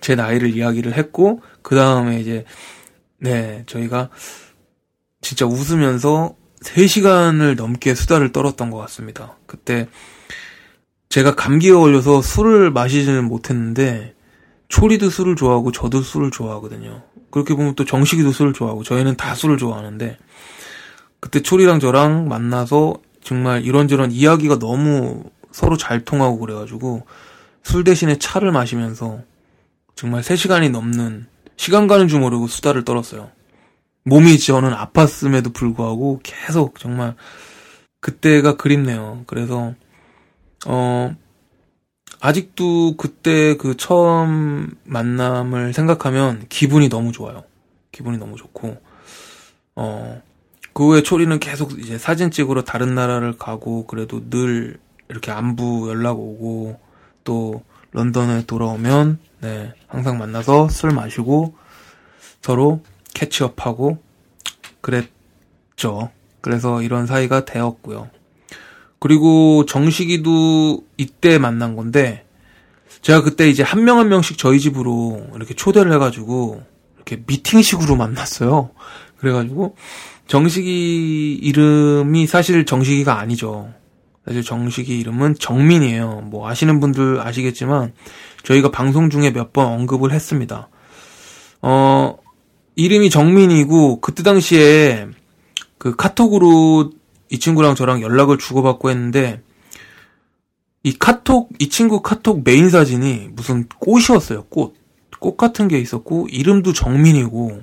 [0.00, 2.44] 제 나이를 이야기를 했고 그 다음에 이제
[3.18, 4.08] 네 저희가
[5.22, 9.36] 진짜 웃으면서 3시간을 넘게 수다를 떨었던 것 같습니다.
[9.46, 9.88] 그때
[11.08, 14.14] 제가 감기에 걸려서 술을 마시지는 못했는데
[14.68, 17.02] 초리도 술을 좋아하고 저도 술을 좋아하거든요.
[17.30, 20.18] 그렇게 보면 또 정식이도 술을 좋아하고 저희는 다 술을 좋아하는데
[21.20, 27.06] 그때 초리랑 저랑 만나서 정말 이런저런 이야기가 너무 서로 잘 통하고 그래가지고
[27.62, 29.20] 술 대신에 차를 마시면서
[29.94, 33.30] 정말 3시간이 넘는 시간 가는 줄 모르고 수다를 떨었어요.
[34.04, 37.14] 몸이 저는 아팠음에도 불구하고 계속 정말
[38.00, 39.24] 그때가 그립네요.
[39.26, 39.74] 그래서
[40.66, 41.14] 어
[42.20, 47.44] 아직도 그때 그 처음 만남을 생각하면 기분이 너무 좋아요.
[47.92, 48.76] 기분이 너무 좋고
[49.76, 50.22] 어
[50.72, 56.18] 그 후에 초리는 계속 이제 사진 찍으러 다른 나라를 가고 그래도 늘 이렇게 안부 연락
[56.18, 56.80] 오고
[57.24, 57.62] 또
[57.92, 61.54] 런던에 돌아오면 네 항상 만나서 술 마시고
[62.40, 62.82] 서로
[63.14, 63.98] 캐치업하고
[64.80, 66.10] 그랬죠.
[66.40, 68.10] 그래서 이런 사이가 되었고요.
[68.98, 72.24] 그리고 정식이도 이때 만난 건데
[73.00, 76.62] 제가 그때 이제 한명한 명씩 저희 집으로 이렇게 초대를 해가지고
[76.96, 78.70] 이렇게 미팅식으로 만났어요.
[79.18, 79.76] 그래가지고
[80.28, 83.72] 정식이 이름이 사실 정식이가 아니죠.
[84.24, 86.22] 사실 정식이 이름은 정민이에요.
[86.26, 87.92] 뭐 아시는 분들 아시겠지만
[88.44, 90.68] 저희가 방송 중에 몇 번 언급을 했습니다.
[91.60, 92.16] 어,
[92.74, 95.08] 이름이 정민이고 그때 당시에
[95.78, 96.90] 그 카톡으로
[97.30, 99.42] 이 친구랑 저랑 연락을 주고받고 했는데
[100.82, 104.44] 이 카톡 이 친구 카톡 메인 사진이 무슨 꽃이었어요.
[104.44, 104.74] 꽃.
[105.18, 107.62] 꽃 같은 게 있었고 이름도 정민이고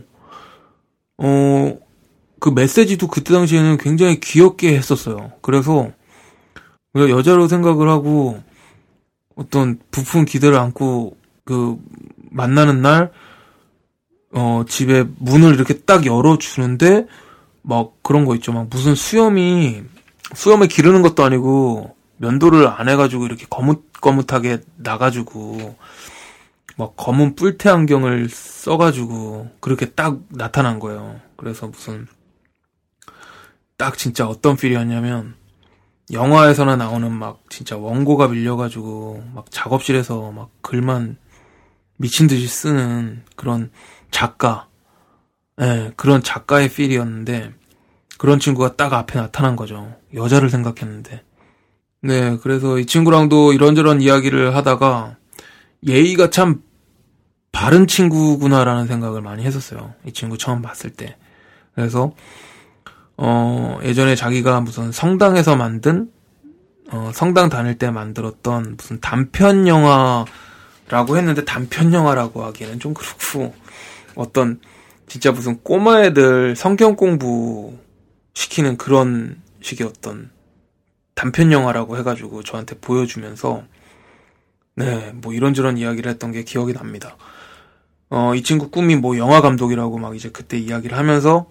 [1.18, 1.90] 어
[2.40, 5.32] 그 메시지도 그때 당시에는 굉장히 귀엽게 했었어요.
[5.42, 5.92] 그래서
[6.96, 8.42] 여자로 생각을 하고
[9.36, 11.78] 어떤 부푼 기대를 안고 그
[12.32, 13.12] 만나는 날
[14.32, 17.08] 어, 집에 문을 이렇게 딱 열어주는데,
[17.62, 18.54] 막 그런 거 있죠.
[18.54, 19.84] 막 무슨 수염이,
[20.36, 25.76] 수염에 기르는 것도 아니고, 면도를 안 해가지고 이렇게 거뭇거뭇하게 나가지고,
[26.78, 31.20] 막 검은 뿔테 안경을 써가지고, 그렇게 딱 나타난 거예요.
[31.36, 32.08] 그래서 무슨,
[33.78, 35.36] 딱 진짜 어떤 필이었냐면,
[36.12, 41.18] 영화에서나 나오는 막 진짜 원고가 밀려가지고, 막 작업실에서 막 글만
[41.98, 43.72] 미친 듯이 쓰는 그런
[44.12, 44.68] 작가,
[45.62, 47.54] 예, 그런 작가의 필이었는데,
[48.18, 49.96] 그런 친구가 딱 앞에 나타난 거죠.
[50.14, 51.24] 여자를 생각했는데.
[52.02, 55.18] 네, 그래서 이 친구랑도 이런저런 이야기를 하다가,
[55.86, 56.62] 예의가 참
[57.52, 59.94] 바른 친구구나라는 생각을 많이 했었어요.
[60.06, 61.18] 이 친구 처음 봤을 때.
[61.76, 62.14] 그래서,
[63.18, 66.12] 어, 예전에 자기가 무슨 성당에서 만든,
[66.92, 73.54] 어, 성당 다닐 때 만들었던 무슨 단편 영화라고 했는데 단편 영화라고 하기에는 좀 그렇고,
[74.20, 74.60] 어떤
[75.08, 77.78] 진짜 무슨 꼬마 애들 성경 공부
[78.34, 80.30] 시키는 그런 식의 어떤
[81.16, 83.64] 단편 영화라고 해가지고 저한테 보여주면서
[84.76, 87.18] 네, 뭐 이런저런 이야기를 했던 게 기억이 납니다.
[88.10, 91.50] 어, 이 친구 꿈이 뭐 영화 감독이라고 막 이제 그때 이야기를 하면서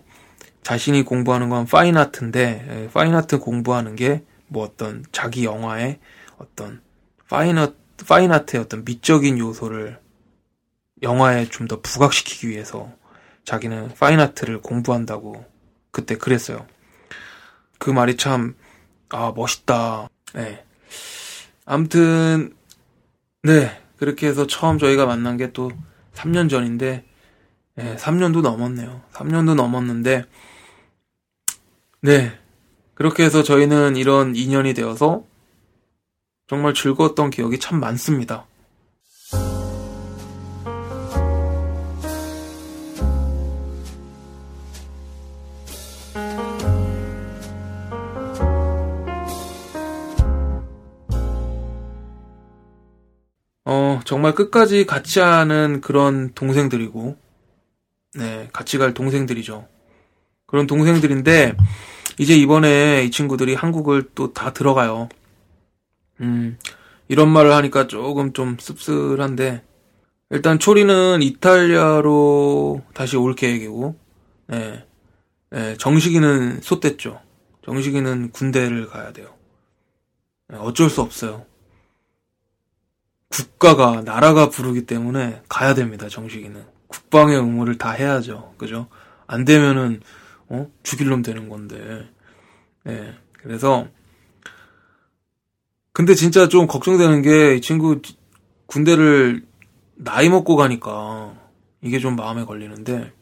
[0.63, 5.99] 자신이 공부하는 건 fine art인데, 예, fine art 공부하는 게 뭐 어떤 자기 영화의
[6.39, 6.81] 어떤
[7.29, 7.75] fine art,
[8.07, 9.99] fine art의 어떤 미적인 요소를
[11.03, 12.91] 영화에 좀 더 부각시키기 위해서
[13.45, 15.45] 자기는 fine art를 공부한다고
[15.91, 16.67] 그때 그랬어요.
[17.79, 18.55] 그 말이 참,
[19.11, 20.09] 아, 멋있다.
[20.35, 20.65] 네.
[21.65, 22.55] 아무튼,
[23.43, 23.81] 네.
[23.97, 25.71] 그렇게 해서 처음 저희가 만난 게 또
[26.15, 27.05] 3년 전인데,
[27.77, 29.03] 네, 3년도 넘었네요.
[29.13, 30.25] 3년도 넘었는데,
[32.03, 32.33] 네.
[32.95, 35.25] 그렇게 해서 저희는 이런 인연이 되어서
[36.49, 38.47] 정말 즐거웠던 기억이 참 많습니다.
[54.05, 57.17] 정말 끝까지 같이 하는 그런 동생들이고,
[58.17, 59.67] 네, 같이 갈 동생들이죠.
[60.47, 61.55] 그런 동생들인데,
[62.19, 65.09] 이제 이번에 이 친구들이 한국을 또 다 들어가요.
[66.21, 66.59] 음,
[67.09, 69.63] 이런 말을 하니까 조금 좀 씁쓸한데,
[70.31, 73.97] 일단 초리는 이탈리아로 다시 올 계획이고,
[74.49, 74.85] 네,
[75.51, 77.21] 네 정식이는 쏟댔죠.
[77.65, 79.35] 정식이는 군대를 가야 돼요.
[80.49, 81.45] 네, 어쩔 수 없어요.
[83.29, 86.65] 국가가, 나라가 부르기 때문에 가야 됩니다, 정식이는.
[86.89, 88.55] 국방의 의무를 다 해야죠.
[88.57, 88.89] 그죠?
[89.27, 90.01] 안 되면은,
[90.49, 90.71] 어?
[90.83, 92.09] 죽일 놈 되는 건데.
[92.87, 93.15] 예.
[93.35, 93.87] 그래서,
[95.93, 98.01] 근데 진짜 좀 걱정되는 게, 이 친구
[98.67, 99.45] 군대를
[99.97, 101.35] 나이 먹고 가니까,
[101.83, 103.13] 이게 좀 마음에 걸리는데,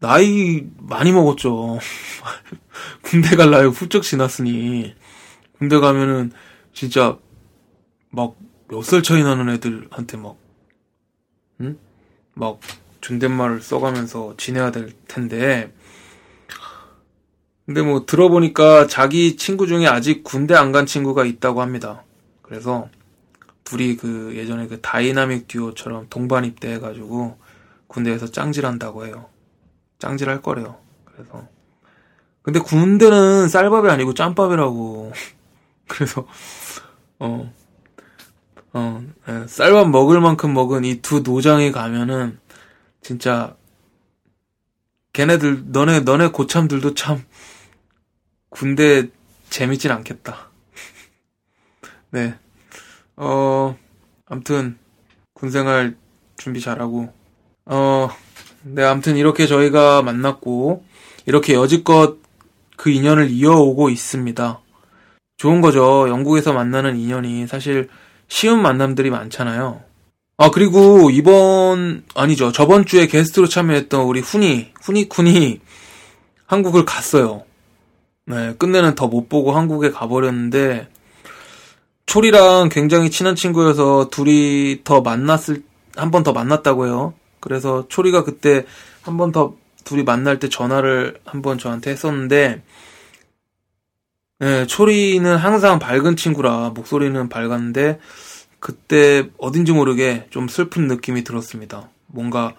[0.00, 1.78] 나이 많이 먹었죠.
[3.02, 4.94] 군대 갈 나이 훌쩍 지났으니,
[5.56, 6.32] 군대 가면은,
[6.74, 7.18] 진짜,
[8.10, 8.34] 막,
[8.68, 10.36] 몇 살 차이 나는 애들한테 막,
[11.60, 11.78] 응?
[12.34, 12.60] 막,
[13.00, 15.72] 존댓말을 써가면서 지내야 될 텐데,
[17.66, 22.02] 근데 뭐 들어보니까 자기 친구 중에 아직 군대 안 간 친구가 있다고 합니다.
[22.42, 22.88] 그래서
[23.64, 27.38] 둘이 그 예전에 그 다이나믹 듀오처럼 동반 입대해가지고
[27.86, 29.30] 군대에서 짱질한다고 해요.
[29.98, 30.76] 짱질할 거래요.
[31.06, 31.48] 그래서
[32.42, 35.12] 근데 군대는 쌀밥이 아니고 짬밥이라고.
[35.88, 36.26] 그래서
[37.18, 37.52] 어.
[38.74, 42.38] 어, 예, 쌀밥 먹을 만큼 먹은 이 두 노장이 가면은
[43.00, 43.56] 진짜
[45.12, 47.24] 걔네들 너네 너네 고참들도 참
[48.50, 49.08] 군대
[49.50, 50.50] 재밌진 않겠다.
[52.10, 52.34] 네.
[53.16, 53.76] 어,
[54.26, 54.76] 암튼,
[55.34, 55.96] 군생활
[56.36, 57.12] 준비 잘하고,
[57.66, 58.08] 어,
[58.62, 60.84] 네, 암튼 이렇게 저희가 만났고,
[61.26, 62.18] 이렇게 여지껏
[62.76, 64.60] 그 인연을 이어오고 있습니다.
[65.36, 66.08] 좋은 거죠.
[66.08, 67.88] 영국에서 만나는 인연이 사실
[68.34, 69.80] 쉬운 만남들이 많잖아요.
[70.38, 72.50] 아, 그리고 이번, 아니죠.
[72.50, 75.60] 저번 주에 게스트로 참여했던 우리 훈이, 훈이쿤이
[76.46, 77.44] 한국을 갔어요.
[78.26, 80.88] 네, 끝내는 더 못 보고 한국에 가버렸는데,
[82.06, 85.62] 초리랑 굉장히 친한 친구여서 둘이 더 만났을,
[85.94, 87.14] 한 번 더 만났다고 해요.
[87.38, 88.64] 그래서 초리가 그때
[89.02, 92.62] 한 번 더 둘이 만날 때 전화를 한 번 저한테 했었는데,
[94.40, 98.00] 네, 초리는 항상 밝은 친구라 목소리는 밝았는데,
[98.64, 101.90] 그때 어딘지 모르게 좀 슬픈 느낌이 들었습니다.
[102.06, 102.54] 뭔가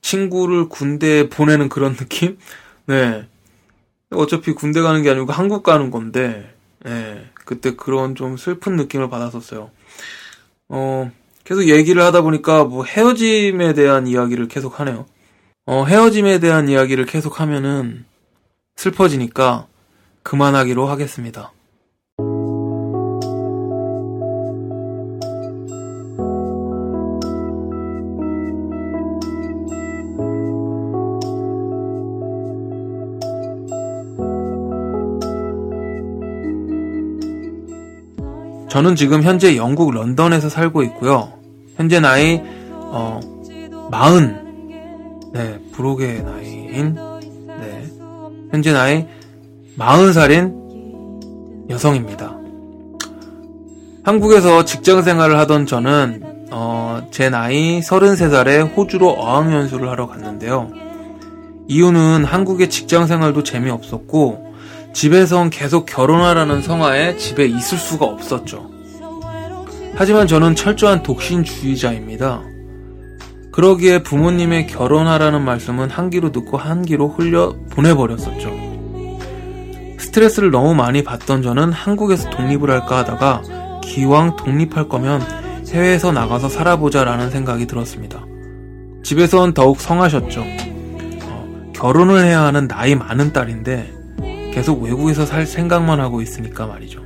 [0.00, 2.38] 친구를 군대에 보내는 그런 느낌?
[2.86, 3.26] 네.
[4.10, 6.54] 어차피 군대 가는 게 아니고 한국 가는 건데,
[6.86, 9.72] 예, 그때 그런 좀 슬픈 느낌을 받았었어요.
[10.68, 11.10] 어,
[11.42, 15.06] 계속 얘기를 하다 보니까 뭐 헤어짐에 대한 이야기를 계속 하네요.
[15.66, 18.04] 어, 헤어짐에 대한 이야기를 계속 하면은
[18.76, 19.66] 슬퍼지니까
[20.22, 21.50] 그만하기로 하겠습니다.
[38.72, 41.30] 저는 지금 현재 영국 런던에서 살고 있고요.
[41.76, 43.20] 현재 나이 어
[43.90, 47.84] 마흔 네 부록의 나이인 네
[48.50, 49.06] 현재 나이
[49.76, 50.54] 마흔 살인
[51.68, 52.34] 여성입니다.
[54.04, 60.70] 한국에서 직장 생활을 하던 저는 어, 제 나이 33살에 호주로 어학연수를 하러 갔는데요.
[61.68, 64.51] 이유는 한국의 직장 생활도 재미없었고
[64.92, 68.70] 집에선 계속 결혼하라는 성화에 집에 있을 수가 없었죠.
[69.94, 72.42] 하지만 저는 철저한 독신주의자입니다.
[73.52, 78.50] 그러기에 부모님의 결혼하라는 말씀은 한 귀로 듣고 한 귀로 흘려 보내버렸었죠.
[79.98, 83.42] 스트레스를 너무 많이 받던 저는 한국에서 독립을 할까 하다가
[83.82, 85.22] 기왕 독립할 거면
[85.68, 88.24] 해외에서 나가서 살아보자 라는 생각이 들었습니다.
[89.02, 90.44] 집에선 더욱 성하셨죠.
[91.24, 94.01] 어, 결혼을 해야 하는 나이 많은 딸인데
[94.52, 97.00] 계속 외국에서 살 생각만 하고 있으니까 말이죠.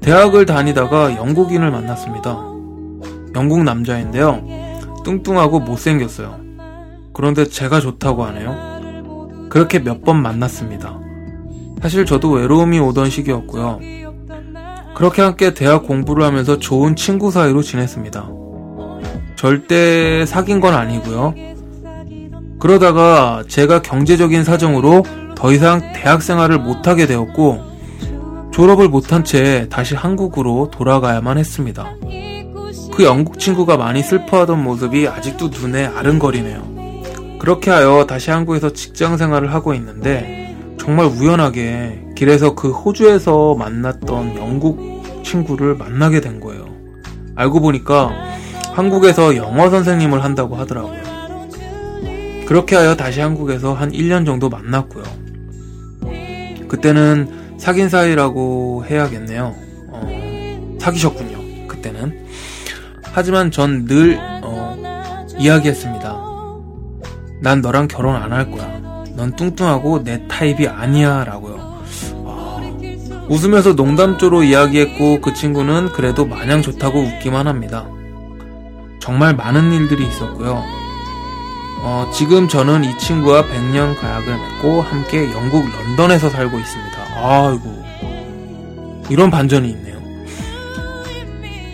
[0.00, 2.36] 대학을 다니다가 영국인을 만났습니다.
[3.34, 4.42] 영국 남자인데요.
[5.04, 6.38] 뚱뚱하고 못생겼어요.
[7.12, 9.48] 그런데 제가 좋다고 하네요.
[9.48, 11.00] 그렇게 몇 번 만났습니다.
[11.82, 13.80] 사실 저도 외로움이 오던 시기였고요.
[14.94, 18.28] 그렇게 함께 대학 공부를 하면서 좋은 친구 사이로 지냈습니다.
[19.36, 21.34] 절대 사귄 건 아니고요.
[22.58, 25.02] 그러다가 제가 경제적인 사정으로
[25.36, 27.60] 더 이상 대학 생활을 못하게 되었고
[28.52, 31.94] 졸업을 못한 채 다시 한국으로 돌아가야만 했습니다.
[32.94, 37.38] 그 영국 친구가 많이 슬퍼하던 모습이 아직도 눈에 아른거리네요.
[37.38, 45.22] 그렇게 하여 다시 한국에서 직장 생활을 하고 있는데 정말 우연하게 길에서 그 호주에서 만났던 영국
[45.22, 46.64] 친구를 만나게 된 거예요.
[47.34, 48.10] 알고 보니까
[48.72, 51.02] 한국에서 영어 선생님을 한다고 하더라고요.
[52.46, 55.25] 그렇게 하여 다시 한국에서 한 1년 정도 만났고요.
[56.68, 59.54] 그때는 사귄 사이라고 해야겠네요.
[59.88, 61.68] 어, 사귀셨군요.
[61.68, 62.26] 그때는.
[63.02, 64.76] 하지만 전 늘, 어,
[65.38, 66.16] 이야기했습니다.
[67.42, 68.66] 난 너랑 결혼 안 할 거야.
[69.16, 71.24] 넌 뚱뚱하고 내 타입이 아니야.
[71.24, 71.82] 라고요.
[72.26, 72.60] 아,
[73.30, 77.86] 웃으면서 농담조로 이야기했고 그 친구는 그래도 마냥 좋다고 웃기만 합니다.
[79.00, 80.62] 정말 많은 일들이 있었고요.
[81.88, 86.98] 어, 지금 저는 이 친구와 100년 가약을 맺고 함께 영국 런던에서 살고 있습니다.
[87.14, 87.84] 아이고.
[89.08, 89.96] 이런 반전이 있네요.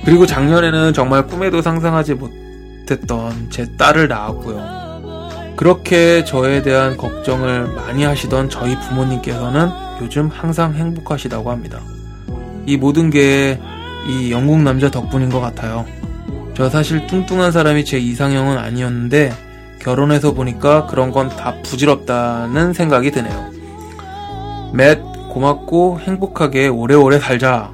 [0.05, 5.55] 그리고 작년에는 정말 꿈에도 상상하지 못했던 제 딸을 낳았고요.
[5.57, 9.71] 그렇게 저에 대한 걱정을 많이 하시던 저희 부모님께서는
[10.03, 11.81] 요즘 항상 행복하시다고 합니다.
[12.67, 13.59] 이 모든 게
[14.07, 15.87] 이 영국 남자 덕분인 것 같아요.
[16.55, 19.33] 저 사실 뚱뚱한 사람이 제 이상형은 아니었는데
[19.83, 23.51] 결혼해서 보니까 그런 건 다 부질없다는 생각이 드네요.
[24.73, 27.71] 맷 고맙고 행복하게 오래오래 살자.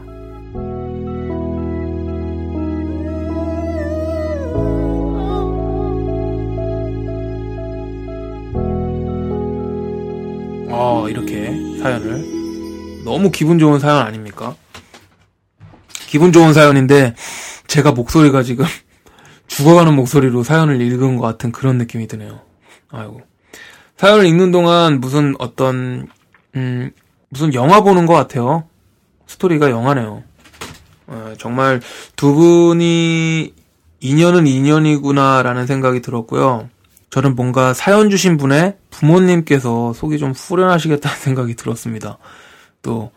[10.70, 11.50] 어, 이렇게
[11.80, 12.24] 사연을.
[13.04, 14.54] 너무 기분 좋은 사연 아닙니까?
[16.06, 17.14] 기분 좋은 사연인데,
[17.66, 18.64] 제가 목소리가 지금
[19.58, 22.38] 죽어가는 목소리로 사연을 읽은 것 같은 그런 느낌이 드네요.
[22.90, 23.22] 아이고.
[23.96, 26.06] 사연을 읽는 동안 무슨 어떤,
[26.54, 26.92] 음,
[27.28, 28.68] 무슨 영화 보는 것 같아요.
[29.26, 30.22] 스토리가 영화네요.
[31.08, 31.80] 어, 정말
[32.14, 33.52] 두 분이
[33.98, 36.68] 인연은 인연이구나라는 생각이 들었고요.
[37.10, 42.18] 저는 뭔가 사연 주신 분의 부모님께서 속이 좀 후련하시겠다는 생각이 들었습니다.
[42.80, 43.10] 또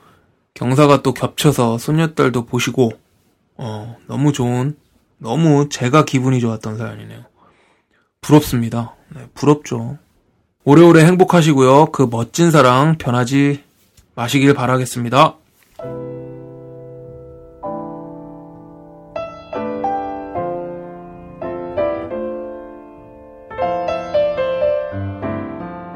[0.55, 2.93] 경사가 또 겹쳐서 손녀딸도 보시고
[3.57, 4.75] 어, 너무 좋은
[5.21, 7.19] 너무 제가 기분이 좋았던 사연이네요.
[8.21, 8.95] 부럽습니다.
[9.15, 9.99] 네, 부럽죠.
[10.63, 11.87] 오래오래 행복하시고요.
[11.91, 13.63] 그 멋진 사랑 변하지
[14.15, 15.35] 마시길 바라겠습니다.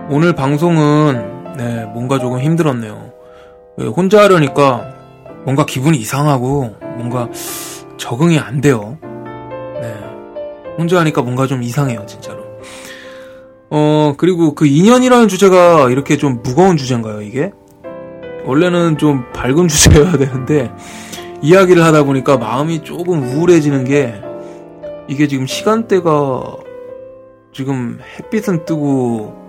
[0.08, 3.12] 오늘 방송은 네, 뭔가 조금 힘들었네요.
[3.96, 4.94] 혼자 하려니까
[5.46, 7.28] 뭔가 기분이 이상하고 뭔가
[7.98, 9.00] 적응이 안 돼요.
[10.76, 10.82] 네.
[10.82, 12.44] 혼자 하니까 뭔가 좀 이상해요, 진짜로.
[13.70, 17.52] 어, 그리고 그 인연이라는 주제가 이렇게 좀 무거운 주제인가요, 이게?
[18.46, 20.72] 원래는 좀 밝은 주제여야 되는데,
[21.42, 24.22] 이야기를 하다 보니까 마음이 조금 우울해지는 게,
[25.08, 26.44] 이게 지금 시간대가,
[27.52, 29.46] 지금 햇빛은 뜨고,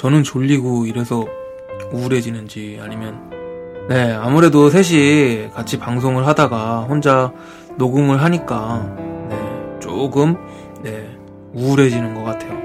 [0.00, 1.26] 저는 졸리고 이래서
[1.92, 3.20] 우울해지는지 아니면
[3.88, 7.32] 네 아무래도 셋이 같이 방송을 하다가 혼자
[7.76, 8.96] 녹음을 하니까
[9.28, 10.59] 네 조금 네
[11.54, 12.58] 우울해지는 것 같아요.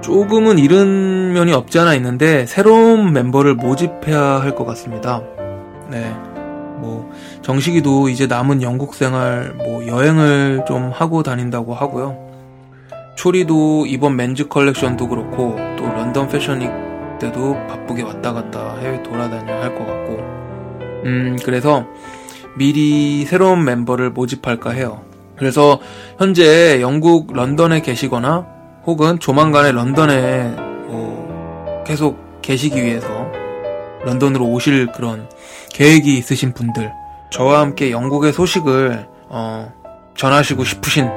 [0.00, 5.22] 조금은 이른 면이 없지 않아 있는데 새로운 멤버를 모집해야 할 것 같습니다.
[5.90, 6.14] 네.
[6.78, 7.10] 뭐
[7.42, 12.16] 정식이도 이제 남은 영국 생활 뭐 여행을 좀 하고 다닌다고 하고요.
[13.16, 16.70] 초리도 이번 맨즈 컬렉션도 그렇고 또 런던 패션익
[17.18, 20.18] 때도 바쁘게 왔다 갔다 해외 돌아다녀야 할 것 같고
[21.06, 21.86] 음 그래서
[22.58, 25.00] 미리 새로운 멤버를 모집할까 해요.
[25.36, 25.78] 그래서
[26.18, 28.46] 현재 영국 런던에 계시거나
[28.86, 30.54] 혹은 조만간에 런던에
[30.86, 33.06] 뭐 계속 계시기 위해서
[34.04, 35.28] 런던으로 오실 그런
[35.70, 36.92] 계획이 있으신 분들
[37.30, 39.72] 저와 함께 영국의 소식을 어,
[40.16, 41.10] 전하시고 싶으신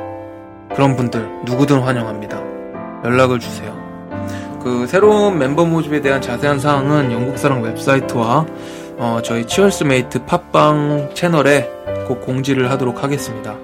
[0.74, 2.42] 그런 분들 누구든 환영합니다.
[3.06, 3.78] 연락을 주세요.
[4.62, 8.46] 그 새로운 멤버 모집에 대한 자세한 사항은 영국사랑 웹사이트와
[8.98, 11.70] 어, 저희 치얼스메이트 팟빵 채널에
[12.08, 13.56] 꼭 공지를 하도록 하겠습니다.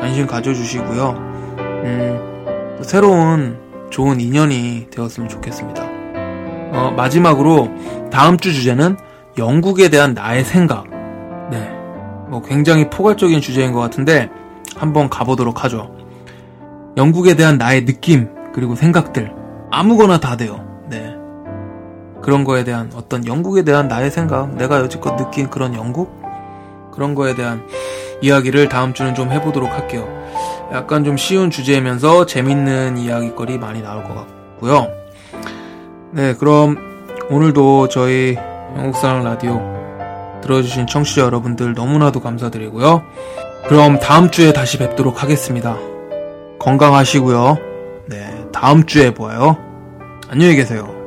[0.00, 1.10] 네, 관심 가져주시고요.
[1.58, 3.58] 음, 새로운
[3.90, 5.82] 좋은 인연이 되었으면 좋겠습니다.
[6.72, 7.68] 어, 마지막으로
[8.10, 8.96] 다음 주 주제는
[9.36, 10.88] 영국에 대한 나의 생각.
[11.50, 11.70] 네,
[12.28, 14.30] 뭐 굉장히 포괄적인 주제인 것 같은데
[14.76, 15.94] 한번 가보도록 하죠.
[16.96, 19.32] 영국에 대한 나의 느낌, 그리고 생각들,
[19.70, 20.64] 아무거나 다 돼요.
[20.88, 21.14] 네.
[22.22, 26.20] 그런 거에 대한 어떤 영국에 대한 나의 생각, 내가 여지껏 느낀 그런 영국?
[26.92, 27.62] 그런 거에 대한
[28.20, 30.08] 이야기를 다음 주는 좀 해보도록 할게요.
[30.72, 34.88] 약간 좀 쉬운 주제이면서 재밌는 이야기거리 많이 나올 것 같고요.
[36.12, 36.76] 네, 그럼
[37.30, 38.36] 오늘도 저희
[38.76, 39.60] 영국사랑 라디오
[40.42, 43.02] 들어주신 청취자 여러분들 너무나도 감사드리고요.
[43.68, 45.76] 그럼 다음 주에 다시 뵙도록 하겠습니다.
[46.58, 47.58] 건강하시고요.
[48.06, 49.56] 네, 다음 주에 보아요.
[50.28, 50.99] 안녕히 계세요.